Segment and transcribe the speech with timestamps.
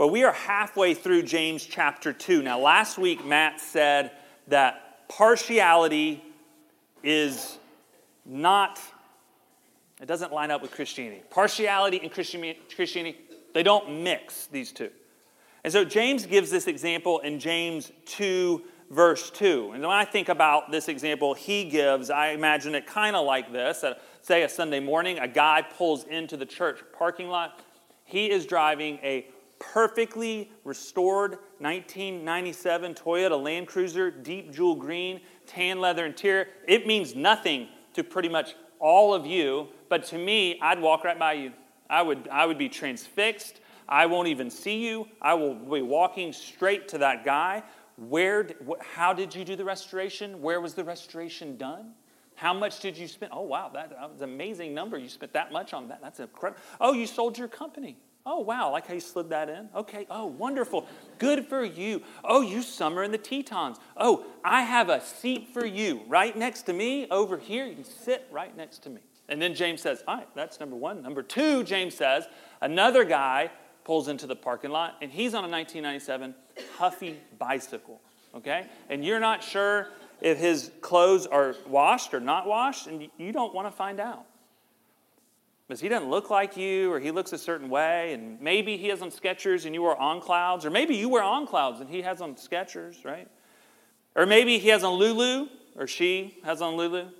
[0.00, 2.40] Well, we are halfway through James chapter 2.
[2.40, 4.12] Now, last week, Matt said
[4.48, 6.24] that partiality
[7.02, 7.58] is
[8.24, 8.80] not,
[10.00, 11.22] it doesn't line up with Christianity.
[11.28, 13.18] Partiality and Christianity,
[13.52, 14.88] they don't mix these two.
[15.64, 19.72] And so James gives this example in James 2, verse 2.
[19.74, 23.52] And when I think about this example he gives, I imagine it kind of like
[23.52, 23.84] this.
[24.22, 27.60] say a Sunday morning, a guy pulls into the church parking lot.
[28.06, 29.26] He is driving a
[29.60, 36.48] perfectly restored 1997 Toyota Land Cruiser, deep jewel green, tan leather interior.
[36.66, 41.18] It means nothing to pretty much all of you, but to me, I'd walk right
[41.18, 41.52] by you.
[41.88, 43.60] I would, I would be transfixed.
[43.88, 45.06] I won't even see you.
[45.20, 47.62] I will be walking straight to that guy.
[47.96, 48.48] Where,
[48.80, 50.40] how did you do the restoration?
[50.40, 51.92] Where was the restoration done?
[52.34, 53.32] How much did you spend?
[53.34, 54.96] Oh, wow, that, that was an amazing number.
[54.96, 56.00] You spent that much on that.
[56.00, 56.62] That's incredible.
[56.80, 57.98] Oh, you sold your company.
[58.26, 59.68] Oh, wow, like how you slid that in.
[59.74, 60.86] Okay, oh, wonderful.
[61.18, 62.02] Good for you.
[62.22, 63.78] Oh, you summer in the Tetons.
[63.96, 67.64] Oh, I have a seat for you right next to me over here.
[67.66, 69.00] You can sit right next to me.
[69.30, 71.02] And then James says, All right, that's number one.
[71.02, 72.26] Number two, James says,
[72.60, 73.50] another guy
[73.84, 76.34] pulls into the parking lot, and he's on a 1997
[76.76, 78.00] Huffy bicycle,
[78.34, 78.66] okay?
[78.90, 79.88] And you're not sure
[80.20, 84.26] if his clothes are washed or not washed, and you don't want to find out.
[85.70, 88.88] Because he doesn't look like you, or he looks a certain way, and maybe he
[88.88, 91.88] has on Skechers and you are on clouds, or maybe you wear on clouds and
[91.88, 93.28] he has on Skechers, right?
[94.16, 97.10] Or maybe he has on Lulu, or she has on Lulu,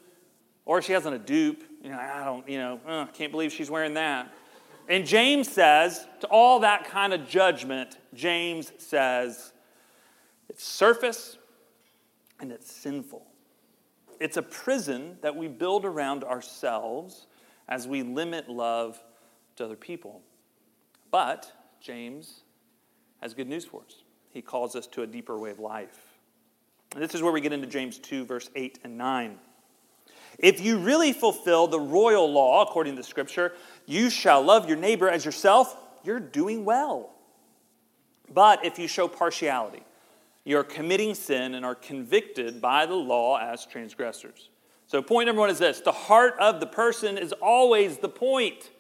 [0.64, 1.62] or she has on a dupe.
[1.80, 4.34] You know, I don't, you know, uh, can't believe she's wearing that.
[4.88, 9.52] And James says, to all that kind of judgment, James says,
[10.48, 11.38] it's surface
[12.40, 13.24] and it's sinful.
[14.18, 17.28] It's a prison that we build around ourselves
[17.70, 19.02] as we limit love
[19.56, 20.20] to other people.
[21.10, 22.42] But James
[23.22, 24.02] has good news for us.
[24.32, 25.98] He calls us to a deeper way of life.
[26.92, 29.38] And this is where we get into James 2, verse 8 and 9.
[30.38, 33.52] If you really fulfill the royal law, according to Scripture,
[33.86, 37.10] you shall love your neighbor as yourself, you're doing well.
[38.32, 39.82] But if you show partiality,
[40.44, 44.48] you're committing sin and are convicted by the law as transgressors.
[44.90, 48.70] So, point number one is this the heart of the person is always the point.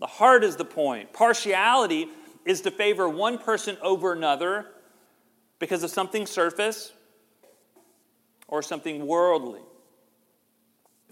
[0.00, 1.12] The heart is the point.
[1.12, 2.08] Partiality
[2.46, 4.68] is to favor one person over another
[5.58, 6.94] because of something surface
[8.48, 9.60] or something worldly.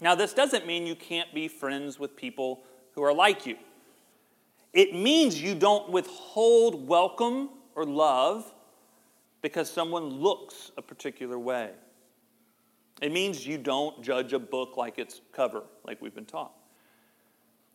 [0.01, 2.63] Now, this doesn't mean you can't be friends with people
[2.93, 3.57] who are like you.
[4.73, 8.51] It means you don't withhold welcome or love
[9.43, 11.69] because someone looks a particular way.
[13.01, 16.53] It means you don't judge a book like its cover, like we've been taught.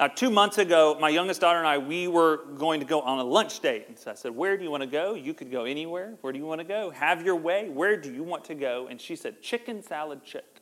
[0.01, 3.19] Now, two months ago, my youngest daughter and I, we were going to go on
[3.19, 3.87] a lunch date.
[3.89, 5.15] And so I said, Where do you want to go?
[5.15, 6.15] You could go anywhere.
[6.21, 6.91] Where do you want to go?
[6.91, 7.69] Have your way.
[7.69, 8.87] Where do you want to go?
[8.89, 10.61] And she said, Chicken salad chick.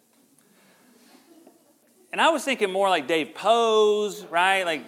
[2.13, 4.65] And I was thinking more like Dave Poe's, right?
[4.65, 4.87] Like,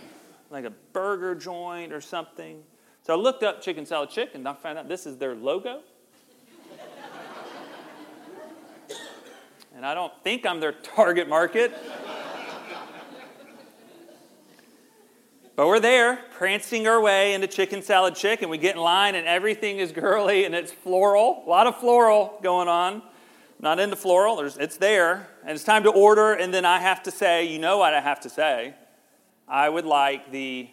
[0.50, 2.62] like a burger joint or something.
[3.02, 5.82] So I looked up Chicken Salad Chick and I found out this is their logo.
[9.88, 11.72] I don't think I'm their target market.
[15.56, 19.14] But we're there, prancing our way into Chicken Salad Chick, and we get in line,
[19.14, 21.42] and everything is girly and it's floral.
[21.46, 23.00] A lot of floral going on
[23.60, 24.36] not into floral.
[24.36, 26.34] There's, it's there, and it's time to order.
[26.34, 28.74] And then I have to say, you know what I have to say?
[29.48, 30.68] I would like the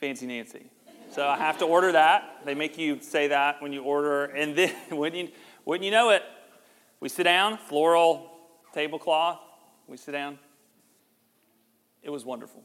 [0.00, 0.66] Fancy Nancy.
[1.10, 2.42] So I have to order that.
[2.44, 4.26] They make you say that when you order.
[4.26, 6.22] And then, wouldn't you, wouldn't you know it,
[7.00, 8.30] we sit down, floral
[8.72, 9.40] tablecloth.
[9.86, 10.38] We sit down.
[12.02, 12.62] It was wonderful,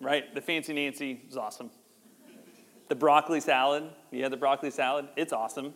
[0.00, 0.34] right?
[0.34, 1.70] The Fancy Nancy is awesome.
[2.88, 5.74] The broccoli salad, yeah, the broccoli salad, it's awesome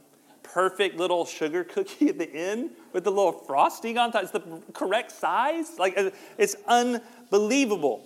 [0.52, 4.22] perfect little sugar cookie at the end with the little frosting on top.
[4.22, 5.78] It's the correct size.
[5.78, 8.04] Like, uh, it's unbelievable.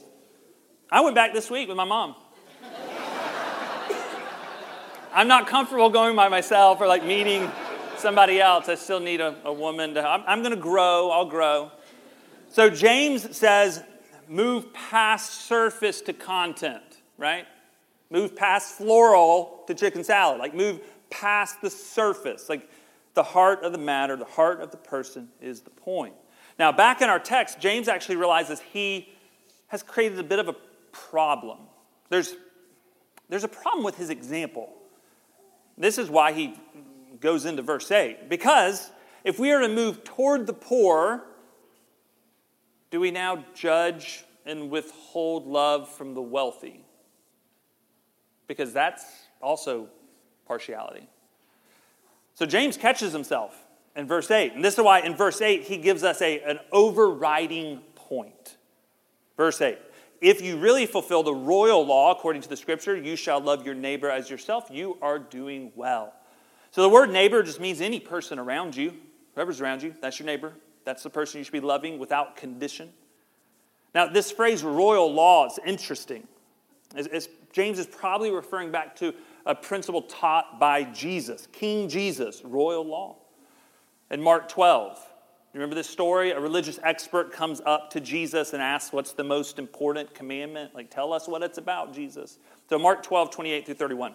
[0.90, 2.16] I went back this week with my mom.
[5.14, 7.50] I'm not comfortable going by myself or like meeting
[8.02, 8.68] somebody else.
[8.68, 10.06] I still need a, a woman to.
[10.06, 11.10] I'm, I'm going to grow.
[11.10, 11.70] I'll grow.
[12.50, 13.82] So James says,
[14.28, 16.82] move past surface to content,
[17.16, 17.46] right?
[18.10, 20.38] Move past floral to chicken salad.
[20.38, 22.48] Like move past the surface.
[22.48, 22.68] Like
[23.14, 26.14] the heart of the matter, the heart of the person is the point.
[26.58, 29.08] Now, back in our text, James actually realizes he
[29.68, 30.54] has created a bit of a
[30.92, 31.58] problem.
[32.10, 32.34] There's,
[33.30, 34.74] there's a problem with his example.
[35.78, 36.54] This is why he
[37.22, 38.28] goes into verse 8.
[38.28, 38.90] Because
[39.24, 41.24] if we are to move toward the poor,
[42.90, 46.84] do we now judge and withhold love from the wealthy?
[48.46, 49.04] because that's
[49.40, 49.88] also
[50.46, 51.08] partiality.
[52.34, 53.56] So James catches himself
[53.96, 54.52] in verse 8.
[54.52, 58.58] And this is why in verse 8 he gives us a, an overriding point.
[59.38, 59.78] Verse 8
[60.20, 63.74] If you really fulfill the royal law according to the scripture, you shall love your
[63.74, 66.12] neighbor as yourself, you are doing well.
[66.72, 68.94] So the word neighbor just means any person around you.
[69.34, 70.54] Whoever's around you, that's your neighbor.
[70.84, 72.90] That's the person you should be loving without condition.
[73.94, 76.26] Now, this phrase royal law is interesting.
[76.96, 79.14] It's, James is probably referring back to
[79.44, 83.16] a principle taught by Jesus, King Jesus, royal law.
[84.10, 84.98] In Mark 12,
[85.52, 86.30] you remember this story?
[86.30, 90.74] A religious expert comes up to Jesus and asks, What's the most important commandment?
[90.74, 92.38] Like, tell us what it's about, Jesus.
[92.70, 94.14] So, Mark 12, 28 through 31.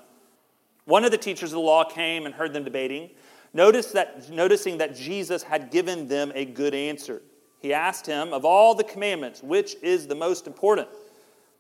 [0.88, 3.10] One of the teachers of the law came and heard them debating.
[3.54, 7.22] That, noticing that Jesus had given them a good answer.
[7.60, 10.88] He asked him, Of all the commandments, which is the most important?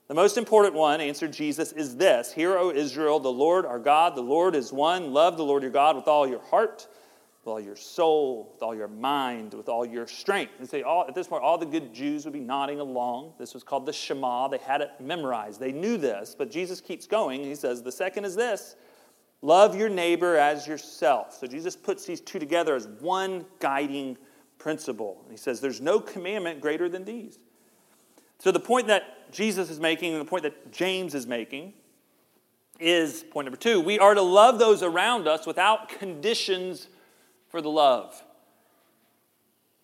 [0.08, 4.16] The most important one, answered Jesus, is this Hear, O Israel, the Lord our God,
[4.16, 5.12] the Lord is one.
[5.12, 6.88] Love the Lord your God with all your heart,
[7.42, 10.54] with all your soul, with all your mind, with all your strength.
[10.60, 13.34] And say, all, at this point, all the good Jews would be nodding along.
[13.38, 14.48] This was called the Shema.
[14.48, 15.60] They had it memorized.
[15.60, 17.44] They knew this, but Jesus keeps going.
[17.44, 18.78] He says, The second is this
[19.42, 21.38] love your neighbor as yourself.
[21.40, 24.18] So Jesus puts these two together as one guiding
[24.58, 25.20] principle.
[25.24, 27.40] And he says, There's no commandment greater than these.
[28.40, 31.74] So the point that Jesus is making and the point that James is making
[32.80, 36.88] is point number two we are to love those around us without conditions
[37.50, 38.24] for the love.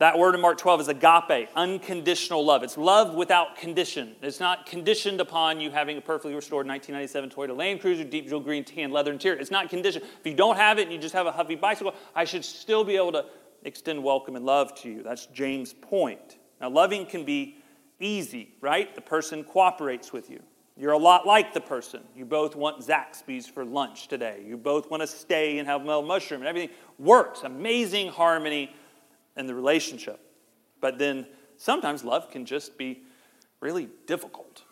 [0.03, 2.61] That word in Mark 12 is agape, unconditional love.
[2.61, 4.17] It's love without condition.
[4.21, 8.41] It's not conditioned upon you having a perfectly restored 1997 Toyota Land Cruiser, deep jewel
[8.41, 9.39] green tan leather interior.
[9.39, 10.03] It's not conditioned.
[10.19, 12.83] If you don't have it and you just have a Huffy bicycle, I should still
[12.83, 13.27] be able to
[13.63, 15.03] extend welcome and love to you.
[15.03, 16.37] That's James' point.
[16.59, 17.59] Now, loving can be
[18.01, 18.93] easy, right?
[18.93, 20.43] The person cooperates with you.
[20.75, 22.01] You're a lot like the person.
[22.13, 24.43] You both want Zaxby's for lunch today.
[24.45, 27.43] You both want to stay and have mellow mushroom, and everything works.
[27.43, 28.75] Amazing harmony
[29.37, 30.19] in the relationship.
[30.81, 31.25] But then
[31.57, 33.03] sometimes love can just be
[33.59, 34.63] really difficult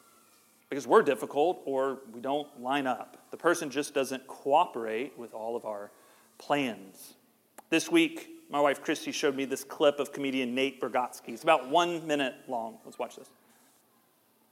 [0.69, 3.17] because we're difficult or we don't line up.
[3.31, 5.91] The person just doesn't cooperate with all of our
[6.37, 7.13] plans.
[7.69, 11.21] This week, my wife Christy showed me this clip of comedian Nate Bargatze.
[11.27, 12.79] It's about one minute long.
[12.83, 13.29] Let's watch this.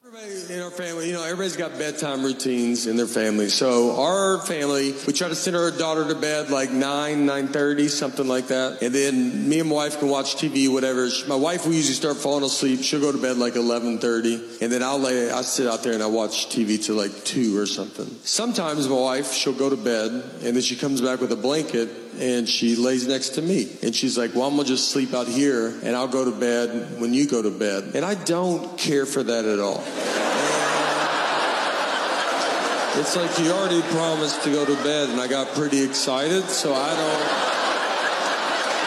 [0.05, 3.49] Everybody in our family, you know, everybody's got bedtime routines in their family.
[3.49, 8.25] So our family, we try to send our daughter to bed like 9, 9.30, something
[8.25, 8.81] like that.
[8.81, 11.09] And then me and my wife can watch TV, whatever.
[11.27, 12.81] My wife will usually start falling asleep.
[12.81, 14.61] She'll go to bed like 11.30.
[14.61, 17.59] And then I'll lay, I sit out there and I watch TV till like 2
[17.59, 18.07] or something.
[18.23, 21.89] Sometimes my wife, she'll go to bed and then she comes back with a blanket
[22.19, 23.69] and she lays next to me.
[23.81, 26.99] And she's like, Well, I'm to just sleep out here and I'll go to bed
[26.99, 27.91] when you go to bed.
[27.95, 29.83] And I don't care for that at all.
[32.99, 36.73] it's like you already promised to go to bed, and I got pretty excited, so
[36.73, 37.23] I don't.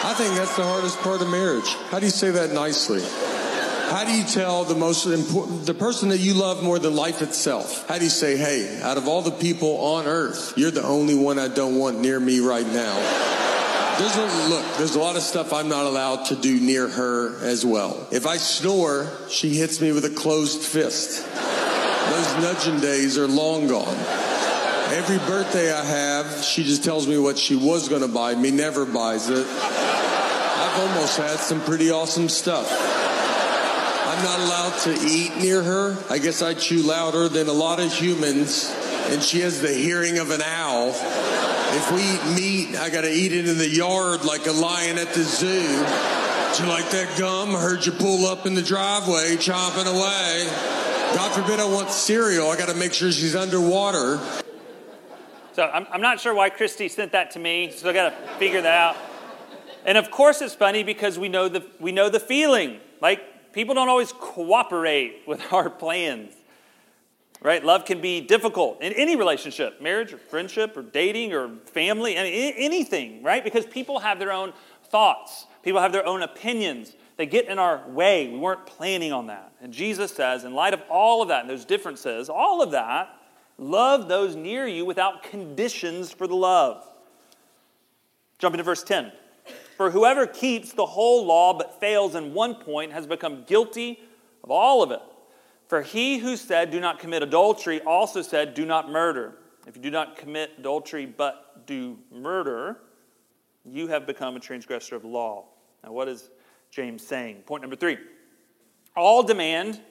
[0.05, 1.75] I think that's the hardest part of marriage.
[1.89, 3.01] How do you say that nicely?
[3.93, 7.21] How do you tell the most important, the person that you love more than life
[7.21, 7.87] itself?
[7.87, 11.15] How do you say, hey, out of all the people on earth, you're the only
[11.15, 13.42] one I don't want near me right now?
[13.99, 17.37] There's a, look, there's a lot of stuff I'm not allowed to do near her
[17.45, 18.07] as well.
[18.11, 21.23] If I snore, she hits me with a closed fist.
[21.23, 23.95] Those nudging days are long gone.
[24.93, 28.51] Every birthday I have, she just tells me what she was going to buy me,
[28.51, 29.45] never buys it.
[29.47, 32.67] I've almost had some pretty awesome stuff.
[32.71, 35.97] I'm not allowed to eat near her.
[36.09, 38.71] I guess I chew louder than a lot of humans,
[39.09, 40.93] and she has the hearing of an owl.
[41.75, 45.11] If we eat meat, I gotta eat it in the yard like a lion at
[45.13, 45.47] the zoo.
[45.49, 47.55] Do you like that gum?
[47.55, 50.45] I heard you pull up in the driveway, chomping away.
[51.15, 52.47] God forbid I want cereal.
[52.49, 54.19] I gotta make sure she's underwater.
[55.53, 58.61] So I'm, I'm not sure why Christy sent that to me, so I gotta figure
[58.61, 58.97] that out.
[59.83, 62.81] And of course it's funny because we know the, we know the feeling.
[63.01, 66.33] Like people don't always cooperate with our plans.
[67.43, 67.63] Right?
[67.63, 73.21] Love can be difficult in any relationship, marriage or friendship or dating or family, anything,
[73.21, 73.43] right?
[73.43, 74.53] Because people have their own
[74.85, 76.95] thoughts, people have their own opinions.
[77.17, 78.29] They get in our way.
[78.29, 79.51] We weren't planning on that.
[79.61, 83.09] And Jesus says, in light of all of that and those differences, all of that,
[83.57, 86.83] love those near you without conditions for the love.
[88.39, 89.11] Jump into verse 10.
[89.75, 93.99] For whoever keeps the whole law but fails in one point has become guilty
[94.43, 95.01] of all of it.
[95.73, 99.39] For he who said, Do not commit adultery, also said, Do not murder.
[99.65, 102.77] If you do not commit adultery but do murder,
[103.65, 105.45] you have become a transgressor of the law.
[105.83, 106.29] Now, what is
[106.69, 107.37] James saying?
[107.47, 107.97] Point number three
[108.95, 109.81] all demand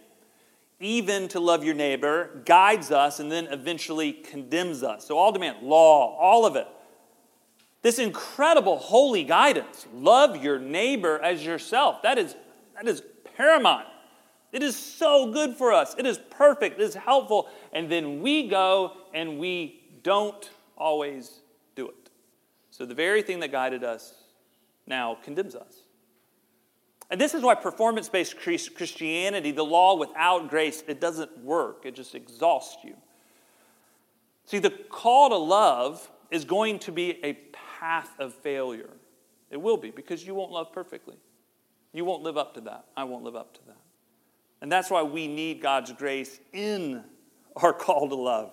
[0.78, 5.04] even to love your neighbor, guides us, and then eventually condemns us.
[5.08, 6.68] So, all demand, law, all of it.
[7.82, 12.02] This incredible holy guidance love your neighbor as yourself.
[12.02, 12.36] That is,
[12.76, 13.02] that is
[13.36, 13.88] paramount.
[14.52, 15.94] It is so good for us.
[15.98, 16.78] It is perfect.
[16.78, 17.48] It is helpful.
[17.72, 21.40] And then we go and we don't always
[21.74, 22.10] do it.
[22.70, 24.14] So the very thing that guided us
[24.86, 25.82] now condemns us.
[27.10, 31.82] And this is why performance based Christianity, the law without grace, it doesn't work.
[31.84, 32.94] It just exhausts you.
[34.46, 37.34] See, the call to love is going to be a
[37.78, 38.90] path of failure.
[39.50, 41.16] It will be because you won't love perfectly.
[41.92, 42.86] You won't live up to that.
[42.96, 43.76] I won't live up to that.
[44.62, 47.02] And that's why we need God's grace in
[47.56, 48.52] our call to love.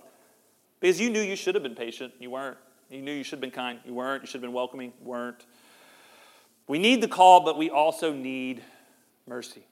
[0.79, 2.57] Because you knew you should have been patient, you weren't.
[2.89, 4.23] You knew you should have been kind, you weren't.
[4.23, 5.45] You should have been welcoming, weren't.
[6.67, 8.63] We need the call, but we also need
[9.27, 9.63] mercy.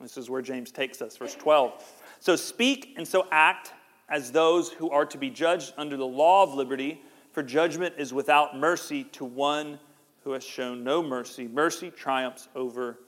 [0.00, 1.84] This is where James takes us, verse 12.
[2.20, 3.74] So speak and so act
[4.08, 8.14] as those who are to be judged under the law of liberty, for judgment is
[8.14, 9.78] without mercy to one
[10.24, 11.48] who has shown no mercy.
[11.48, 12.98] Mercy triumphs over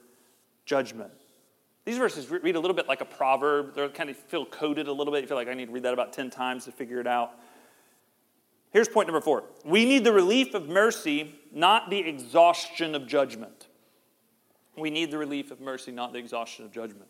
[0.65, 1.18] judgment.
[1.89, 3.73] These verses read a little bit like a proverb.
[3.73, 5.23] They kind of feel coded a little bit.
[5.23, 7.31] You feel like I need to read that about 10 times to figure it out.
[8.69, 13.69] Here's point number four we need the relief of mercy, not the exhaustion of judgment.
[14.77, 17.07] We need the relief of mercy, not the exhaustion of judgment.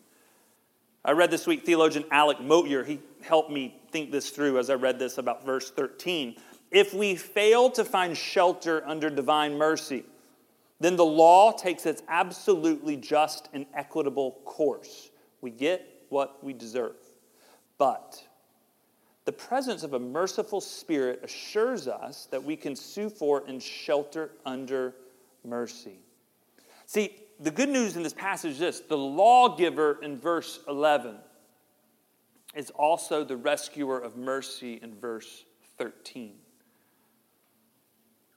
[1.04, 2.82] I read this week theologian Alec Motyer.
[2.82, 6.36] He helped me think this through as I read this about verse 13.
[6.70, 10.04] If we fail to find shelter under divine mercy,
[10.80, 15.10] then the law takes its absolutely just and equitable course.
[15.42, 16.96] We get what we deserve.
[17.76, 18.22] But
[19.26, 24.30] the presence of a merciful spirit assures us that we can sue for and shelter
[24.46, 24.94] under
[25.44, 26.00] mercy.
[26.86, 31.16] See, the good news in this passage is this the lawgiver in verse 11
[32.54, 35.44] is also the rescuer of mercy in verse
[35.78, 36.34] 13.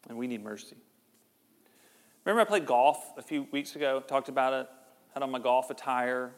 [0.10, 0.78] And we need mercy.
[2.26, 4.68] Remember, I played golf a few weeks ago, talked about it,
[5.14, 6.32] had on my golf attire.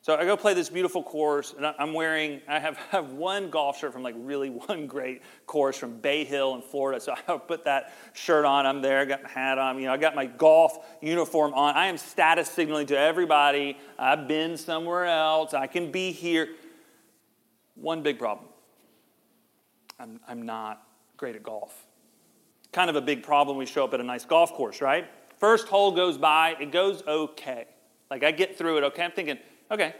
[0.00, 3.78] So I go play this beautiful course, and I'm wearing, I have, have one golf
[3.78, 7.00] shirt from like really one great course from Bay Hill in Florida.
[7.00, 8.66] So I put that shirt on.
[8.66, 11.76] I'm there, got my hat on, you know, I got my golf uniform on.
[11.76, 16.48] I am status signaling to everybody I've been somewhere else, I can be here.
[17.76, 18.48] One big problem
[20.00, 20.84] I'm, I'm not
[21.16, 21.86] great at golf
[22.72, 23.56] kind of a big problem.
[23.56, 25.06] We show up at a nice golf course, right?
[25.38, 27.66] First hole goes by, it goes okay.
[28.10, 29.04] Like I get through it, okay?
[29.04, 29.38] I'm thinking,
[29.70, 29.94] okay,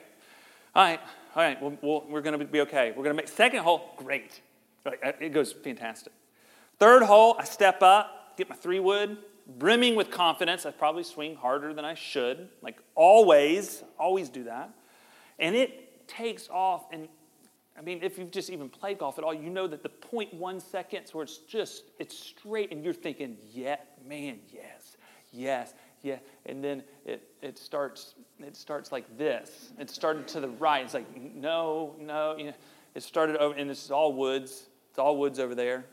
[0.75, 1.01] all right,
[1.35, 2.91] all right, we we are going to be okay.
[2.91, 4.41] We're going to make second hole, great.
[4.85, 6.13] It goes fantastic.
[6.79, 10.67] Third hole, I step up, get my three wood, brimming with confidence.
[10.67, 14.71] I probably swing harder than I should, like always, always do that.
[15.39, 17.09] And it takes off and
[17.77, 20.61] I mean, if you've just even played golf at all, you know that the 0.1
[20.61, 23.77] seconds where it's just, it's straight and you're thinking, yeah,
[24.07, 24.97] man, yes,
[25.33, 26.19] yes, yeah.
[26.45, 29.73] And then it, it starts, it starts like this.
[29.79, 30.85] It started to the right.
[30.85, 32.37] It's like, no, no.
[32.37, 32.53] You know,
[32.95, 34.67] it started over, and it's all woods.
[34.91, 35.87] It's all woods over there.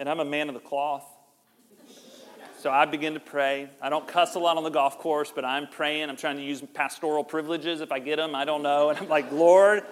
[0.00, 1.06] And I'm a man of the cloth.
[2.58, 3.68] So I begin to pray.
[3.80, 6.08] I don't cuss a lot on the golf course, but I'm praying.
[6.08, 8.34] I'm trying to use pastoral privileges if I get them.
[8.34, 8.88] I don't know.
[8.88, 9.84] And I'm like, Lord,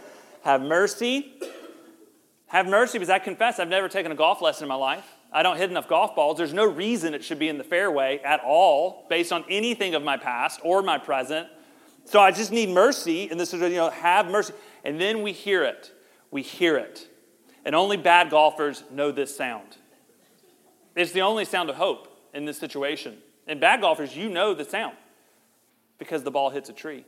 [0.42, 1.32] have mercy.
[2.46, 5.06] Have mercy because I confess I've never taken a golf lesson in my life.
[5.32, 6.37] I don't hit enough golf balls.
[6.37, 10.02] There's no reason it should be in the fairway at all based on anything of
[10.02, 11.49] my past or my present.
[12.04, 13.30] So I just need mercy.
[13.30, 14.52] And this is, you know, have mercy.
[14.84, 15.90] And then we hear it.
[16.30, 17.08] We hear it.
[17.64, 19.76] And only bad golfers know this sound.
[20.94, 23.18] It's the only sound of hope in this situation.
[23.46, 24.96] And bad golfers, you know the sound
[25.99, 27.04] because the ball hits a tree.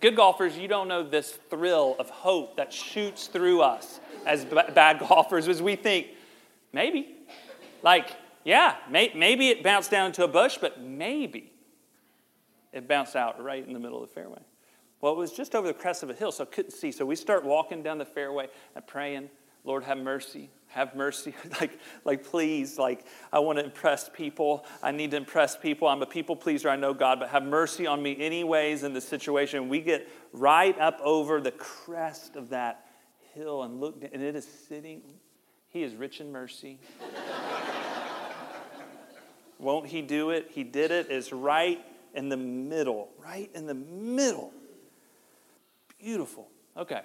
[0.00, 4.60] Good golfers, you don't know this thrill of hope that shoots through us as b-
[4.74, 6.08] bad golfers as we think,
[6.72, 7.16] maybe.
[7.82, 8.10] Like,
[8.44, 11.52] yeah, may- maybe it bounced down into a bush, but maybe
[12.72, 14.40] it bounced out right in the middle of the fairway.
[15.00, 16.92] Well, it was just over the crest of a hill, so I couldn't see.
[16.92, 19.30] So we start walking down the fairway and praying,
[19.64, 21.34] Lord, have mercy have mercy.
[21.60, 24.66] Like like please like i want to impress people.
[24.82, 25.88] I need to impress people.
[25.88, 26.68] I'm a people pleaser.
[26.68, 29.68] I know god but have mercy on me anyways in this situation.
[29.68, 32.86] We get right up over the crest of that
[33.34, 35.02] hill and look and it is sitting
[35.68, 36.78] he is rich in mercy.
[39.58, 40.48] Won't he do it?
[40.50, 41.08] He did it.
[41.10, 41.84] It's right
[42.14, 44.52] in the middle right in the middle.
[45.98, 46.48] Beautiful.
[46.76, 47.00] Okay.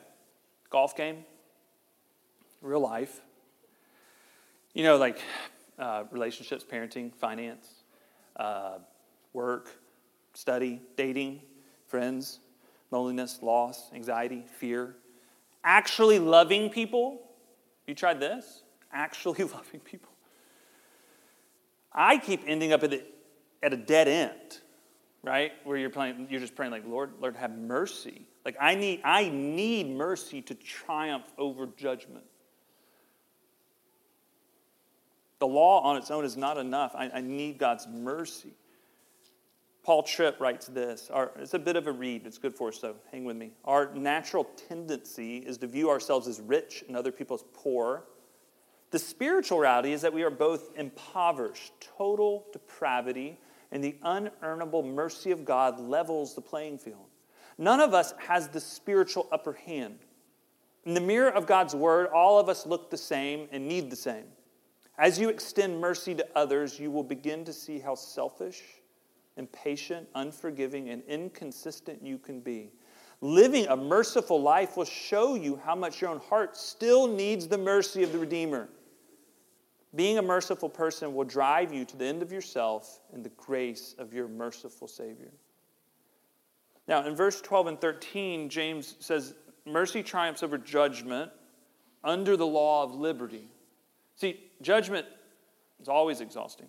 [0.70, 1.26] Golf game?
[2.62, 3.22] Real life
[4.74, 5.20] you know, like
[5.78, 7.68] uh, relationships, parenting, finance,
[8.38, 8.78] uh,
[9.34, 9.70] work,
[10.34, 11.42] study, dating,
[11.88, 12.40] friends,
[12.92, 14.96] loneliness, loss, anxiety, fear.
[15.64, 17.22] Actually loving people.
[17.88, 18.64] You tried this?
[18.92, 20.10] Actually loving people.
[21.92, 23.04] I keep ending up at, the,
[23.62, 24.60] at a dead end,
[25.22, 25.52] right?
[25.64, 28.28] Where you're playing, you're just praying like, Lord, Lord, have mercy.
[28.46, 32.26] Like I need, I need mercy to triumph over judgment.
[35.44, 36.96] The law on its own is not enough.
[36.96, 38.54] I, I need God's mercy.
[39.84, 41.10] Paul Tripp writes this.
[41.12, 42.26] Our, it's a bit of a read.
[42.26, 43.52] It's good for us, so hang with me.
[43.66, 48.06] Our natural tendency is to view ourselves as rich and other people as poor.
[48.92, 53.38] The spiritual reality is that we are both impoverished, total depravity,
[53.74, 57.10] and the unearnable mercy of God levels the playing field.
[57.58, 60.00] None of us has the spiritual upper hand.
[60.86, 63.98] In the mirror of God's word, all of us look the same and need the
[63.98, 64.24] same.
[64.98, 68.62] As you extend mercy to others, you will begin to see how selfish,
[69.38, 72.72] impatient, unforgiving, and inconsistent you can be.
[73.22, 77.58] Living a merciful life will show you how much your own heart still needs the
[77.58, 78.70] mercy of the Redeemer.
[79.96, 83.96] Being a merciful person will drive you to the end of yourself and the grace
[83.98, 85.32] of your merciful Savior.
[86.88, 89.36] Now, in verse 12 and 13, James says,
[89.66, 91.32] Mercy triumphs over judgment
[92.04, 93.48] under the law of liberty.
[94.16, 95.06] See, judgment
[95.82, 96.68] is always exhausting.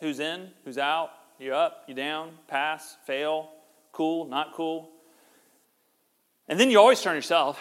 [0.00, 3.50] Who's in, who's out, you up, you down, pass, fail,
[3.92, 4.90] cool, not cool.
[6.48, 7.60] And then you always turn yourself.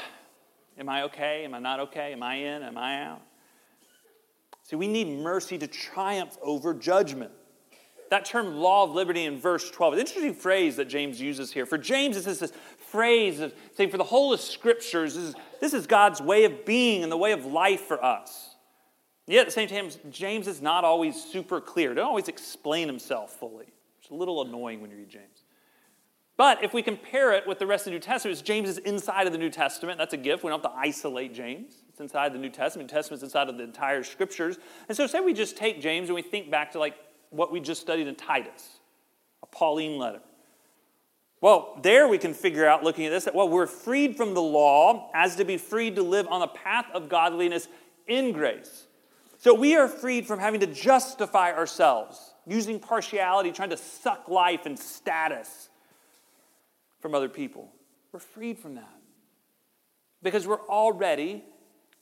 [0.78, 1.44] Am I okay?
[1.46, 2.14] Am I not okay?
[2.14, 2.64] Am I in?
[2.64, 3.22] Am I out?
[4.64, 7.32] See, we need mercy to triumph over judgment.
[8.10, 11.52] That term law of liberty in verse 12 is an interesting phrase that James uses
[11.52, 11.66] here.
[11.66, 15.74] For James, it's this phrase of saying for the whole of scriptures, this is, this
[15.74, 18.56] is God's way of being and the way of life for us.
[19.28, 21.94] Yet at the same time, James is not always super clear.
[21.94, 23.68] doesn't always explain himself fully.
[24.02, 25.44] It's a little annoying when you read James.
[26.36, 29.28] But if we compare it with the rest of the New Testament, James is inside
[29.28, 30.00] of the New Testament.
[30.00, 30.44] That's a gift.
[30.44, 31.84] We don't have to isolate James.
[31.90, 32.90] It's inside the New Testament.
[32.90, 34.58] New Testament's inside of the entire scriptures.
[34.88, 36.96] And so say we just take James and we think back to like
[37.30, 38.80] what we just studied in Titus,
[39.44, 40.22] a Pauline letter.
[41.42, 44.42] Well, there we can figure out, looking at this, that, well, we're freed from the
[44.42, 47.68] law as to be freed to live on the path of godliness
[48.08, 48.88] in grace.
[49.38, 54.66] So we are freed from having to justify ourselves, using partiality, trying to suck life
[54.66, 55.70] and status
[57.00, 57.72] from other people.
[58.12, 59.00] We're freed from that
[60.22, 61.46] because we're already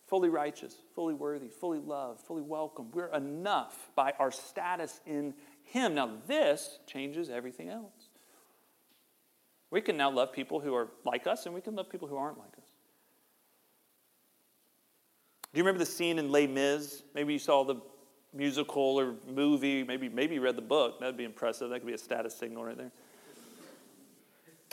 [0.07, 2.89] fully righteous, fully worthy, fully loved, fully welcome.
[2.91, 5.95] We're enough by our status in Him.
[5.95, 8.09] Now, this changes everything else.
[9.69, 12.15] We can now love people who are like us, and we can love people who
[12.15, 12.69] aren't like us.
[15.53, 17.03] Do you remember the scene in Les Mis?
[17.13, 17.75] Maybe you saw the
[18.33, 19.83] musical or movie.
[19.83, 20.99] Maybe, maybe you read the book.
[20.99, 21.69] That'd be impressive.
[21.69, 22.91] That could be a status signal right there.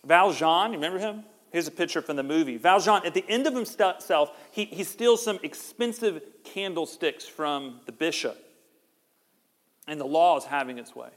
[0.05, 1.25] Valjean, you remember him?
[1.55, 2.57] Here's a picture from the movie.
[2.57, 8.37] Valjean, at the end of himself, he, he steals some expensive candlesticks from the bishop.
[9.87, 11.11] And the law is having its way.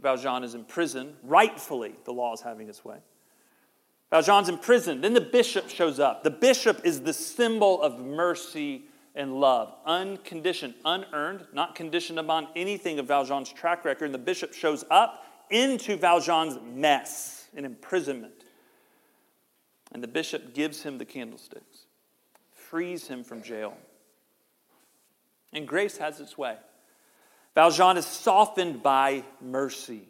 [0.00, 1.14] Valjean is in prison.
[1.22, 2.96] Rightfully, the law is having its way.
[4.10, 5.00] Valjean's in prison.
[5.00, 6.24] Then the bishop shows up.
[6.24, 12.98] The bishop is the symbol of mercy and love, unconditioned, unearned, not conditioned upon anything
[12.98, 14.06] of Valjean's track record.
[14.06, 18.42] And the bishop shows up into Valjean's mess and imprisonment.
[19.92, 21.86] And the bishop gives him the candlesticks,
[22.54, 23.76] frees him from jail.
[25.52, 26.56] And grace has its way.
[27.54, 30.08] Valjean is softened by mercy.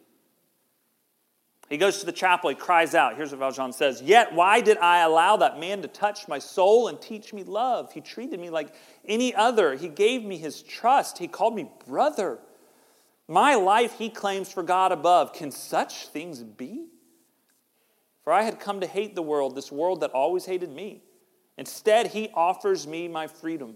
[1.69, 3.15] He goes to the chapel, he cries out.
[3.15, 6.87] Here's what Valjean says Yet, why did I allow that man to touch my soul
[6.87, 7.91] and teach me love?
[7.91, 8.73] He treated me like
[9.05, 9.75] any other.
[9.75, 11.17] He gave me his trust.
[11.17, 12.39] He called me brother.
[13.27, 15.33] My life he claims for God above.
[15.33, 16.87] Can such things be?
[18.23, 21.03] For I had come to hate the world, this world that always hated me.
[21.57, 23.75] Instead, he offers me my freedom.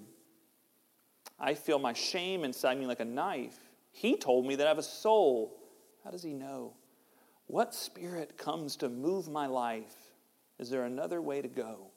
[1.40, 3.58] I feel my shame inside me like a knife.
[3.92, 5.58] He told me that I have a soul.
[6.04, 6.74] How does he know?
[7.48, 9.96] What spirit comes to move my life?
[10.60, 11.92] Is there another way to go?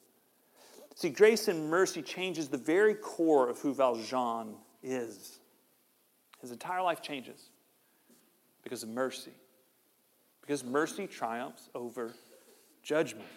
[0.95, 5.39] See, grace and mercy changes the very core of who Valjean is.
[6.41, 7.51] His entire life changes
[8.63, 9.33] because of mercy.
[10.41, 12.15] Because mercy triumphs over
[12.83, 13.29] judgment.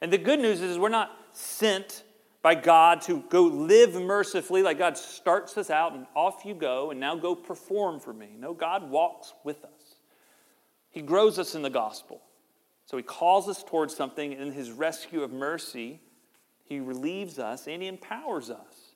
[0.00, 2.04] And the good news is we're not sent
[2.42, 6.90] by God to go live mercifully, like God starts us out and off you go,
[6.90, 8.30] and now go perform for me.
[8.36, 9.96] No, God walks with us.
[10.90, 12.20] He grows us in the gospel.
[12.86, 16.00] So he calls us towards something in his rescue of mercy.
[16.64, 18.92] He relieves us and he empowers us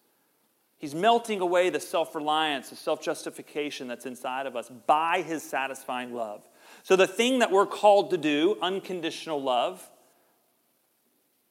[0.79, 5.43] He's melting away the self reliance, the self justification that's inside of us by his
[5.43, 6.47] satisfying love.
[6.83, 9.89] So, the thing that we're called to do, unconditional love,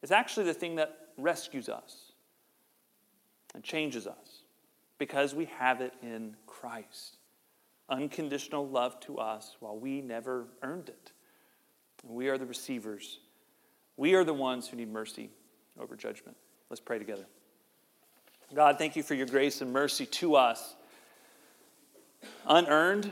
[0.01, 2.11] is actually the thing that rescues us
[3.53, 4.43] and changes us
[4.97, 7.17] because we have it in Christ.
[7.89, 11.11] Unconditional love to us while we never earned it.
[12.03, 13.19] We are the receivers.
[13.97, 15.29] We are the ones who need mercy
[15.79, 16.37] over judgment.
[16.69, 17.25] Let's pray together.
[18.53, 20.75] God, thank you for your grace and mercy to us,
[22.45, 23.11] unearned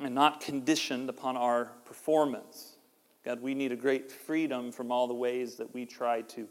[0.00, 2.76] and not conditioned upon our performance.
[3.24, 6.48] God, we need a great freedom from all the ways that we try to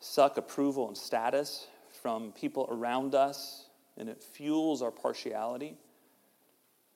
[0.00, 1.66] suck approval and status
[2.02, 3.66] from people around us,
[3.96, 5.76] and it fuels our partiality.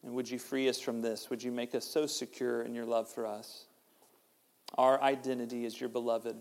[0.03, 1.29] And would you free us from this?
[1.31, 3.67] Would you make us so secure in your love for us?
[4.79, 6.37] Our identity is your beloved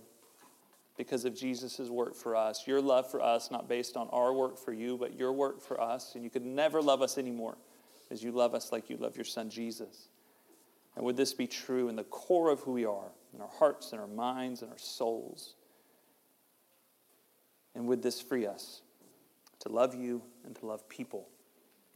[0.97, 2.65] because of Jesus' work for us.
[2.65, 5.81] Your love for us, not based on our work for you, but your work for
[5.81, 6.15] us.
[6.15, 7.57] And you could never love us anymore
[8.23, 10.09] you love us like you love your son Jesus.
[10.95, 13.91] And would this be true in the core of who we are, in our hearts
[13.91, 15.55] and our minds and our souls?
[17.73, 18.81] And would this free us
[19.59, 21.27] to love you and to love people?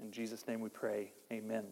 [0.02, 1.14] In Jesus' name we pray.
[1.32, 1.66] Amen.